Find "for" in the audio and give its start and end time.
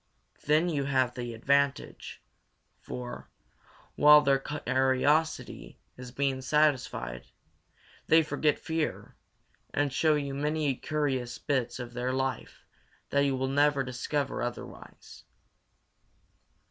2.79-3.29